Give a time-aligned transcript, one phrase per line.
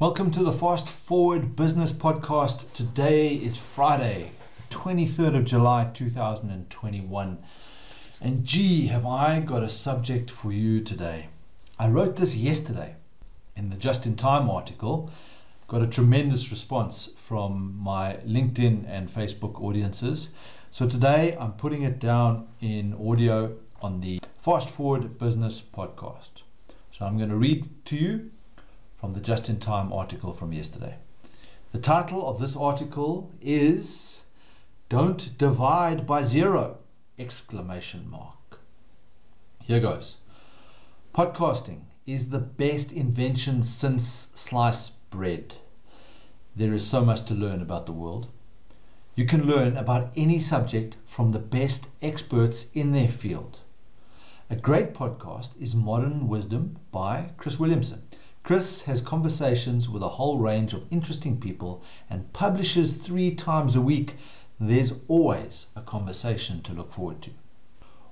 [0.00, 2.72] Welcome to the Fast Forward Business Podcast.
[2.72, 7.38] Today is Friday, the 23rd of July 2021.
[8.20, 11.28] And gee, have I got a subject for you today.
[11.78, 12.96] I wrote this yesterday
[13.54, 15.12] in the Just in Time article.
[15.68, 20.30] Got a tremendous response from my LinkedIn and Facebook audiences.
[20.72, 26.42] So today I'm putting it down in audio on the Fast Forward Business Podcast.
[26.90, 28.32] So I'm going to read to you
[29.04, 30.94] from the Just in Time article from yesterday.
[31.72, 34.24] The title of this article is
[34.88, 36.78] Don't Divide by Zero!
[37.18, 38.60] Exclamation mark.
[39.62, 40.16] Here goes.
[41.14, 45.56] Podcasting is the best invention since sliced bread.
[46.56, 48.28] There is so much to learn about the world.
[49.16, 53.58] You can learn about any subject from the best experts in their field.
[54.48, 58.04] A great podcast is Modern Wisdom by Chris Williamson.
[58.44, 63.80] Chris has conversations with a whole range of interesting people and publishes three times a
[63.80, 64.16] week.
[64.60, 67.30] There's always a conversation to look forward to.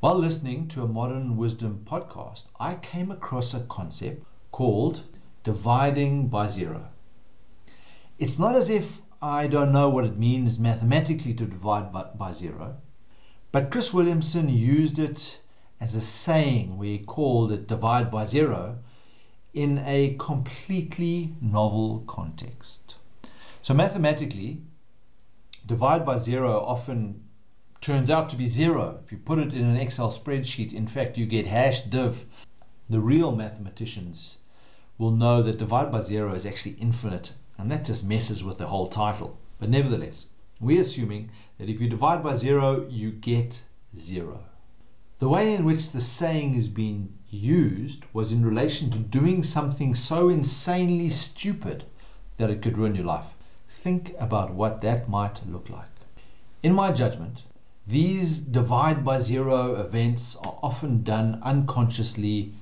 [0.00, 5.04] While listening to a Modern Wisdom podcast, I came across a concept called
[5.44, 6.88] dividing by zero.
[8.18, 12.32] It's not as if I don't know what it means mathematically to divide by, by
[12.32, 12.78] zero,
[13.52, 15.38] but Chris Williamson used it
[15.80, 18.80] as a saying where he called it divide by zero
[19.56, 22.96] in a completely novel context.
[23.62, 24.60] So, mathematically,
[25.64, 27.24] divide by zero often
[27.80, 29.00] turns out to be zero.
[29.02, 32.26] If you put it in an Excel spreadsheet, in fact, you get hash div.
[32.88, 34.38] The real mathematicians
[34.98, 38.66] will know that divide by zero is actually infinite, and that just messes with the
[38.66, 39.40] whole title.
[39.58, 40.26] But nevertheless,
[40.60, 43.62] we're assuming that if you divide by zero, you get
[43.94, 44.44] zero.
[45.18, 49.94] The way in which the saying is being used was in relation to doing something
[49.94, 51.84] so insanely stupid
[52.36, 53.34] that it could ruin your life.
[53.70, 55.88] Think about what that might look like.
[56.62, 57.44] In my judgment,
[57.86, 62.52] these divide by zero events are often done unconsciously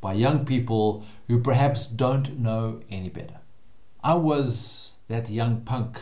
[0.00, 3.38] by young people who perhaps don't know any better.
[4.02, 6.00] I was that young punk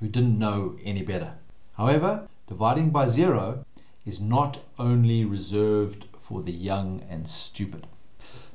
[0.00, 1.34] who didn't know any better.
[1.76, 3.66] However, dividing by zero
[4.04, 7.86] is not only reserved for the young and stupid.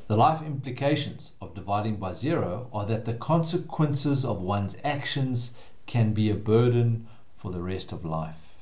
[0.07, 5.53] The life implications of dividing by zero are that the consequences of one's actions
[5.85, 8.53] can be a burden for the rest of life.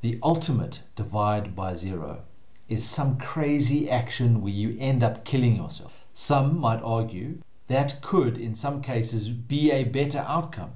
[0.00, 2.22] The ultimate divide by zero
[2.68, 6.04] is some crazy action where you end up killing yourself.
[6.12, 7.38] Some might argue
[7.68, 10.72] that could, in some cases, be a better outcome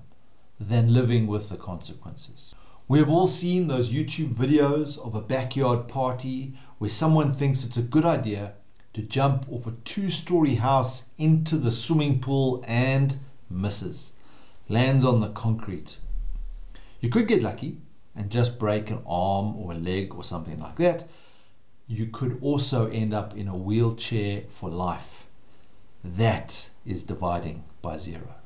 [0.58, 2.54] than living with the consequences.
[2.88, 7.76] We have all seen those YouTube videos of a backyard party where someone thinks it's
[7.76, 8.54] a good idea
[8.94, 13.18] to jump off a two story house into the swimming pool and
[13.50, 14.14] misses,
[14.70, 15.98] lands on the concrete.
[17.00, 17.76] You could get lucky
[18.16, 21.06] and just break an arm or a leg or something like that.
[21.88, 25.26] You could also end up in a wheelchair for life.
[26.02, 28.37] That is dividing by zero.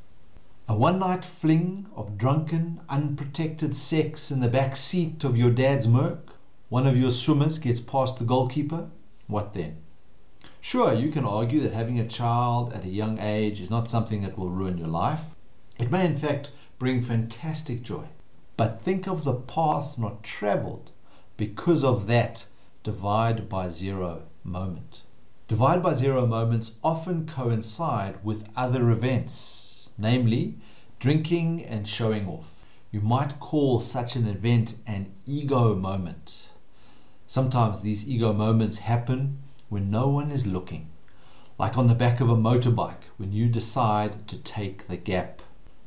[0.72, 5.86] A one night fling of drunken, unprotected sex in the back seat of your dad's
[5.86, 6.34] Merc.
[6.70, 8.88] One of your swimmers gets past the goalkeeper.
[9.26, 9.82] What then?
[10.62, 14.22] Sure, you can argue that having a child at a young age is not something
[14.22, 15.34] that will ruin your life.
[15.78, 18.06] It may, in fact, bring fantastic joy.
[18.56, 20.90] But think of the path not traveled
[21.36, 22.46] because of that
[22.82, 25.02] divide by zero moment.
[25.48, 30.58] Divide by zero moments often coincide with other events namely
[30.98, 32.64] drinking and showing off.
[32.90, 36.50] You might call such an event an ego moment.
[37.26, 39.38] Sometimes these ego moments happen
[39.68, 40.90] when no one is looking,
[41.58, 45.40] like on the back of a motorbike when you decide to take the gap.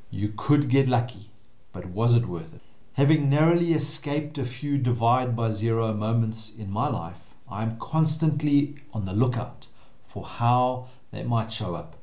[0.09, 1.29] You could get lucky,
[1.71, 2.61] but was it worth it?
[2.93, 8.77] Having narrowly escaped a few divide by zero moments in my life, I am constantly
[8.93, 9.67] on the lookout
[10.05, 11.97] for how they might show up.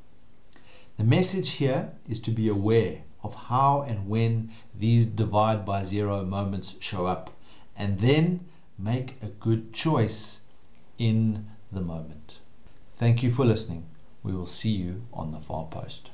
[0.99, 6.25] The message here is to be aware of how and when these divide by zero
[6.25, 7.31] moments show up,
[7.77, 8.47] and then
[8.79, 10.43] make a good choice
[10.99, 12.39] in the moment.
[12.95, 13.87] Thank you for listening.
[14.23, 16.11] We will see you on the far post.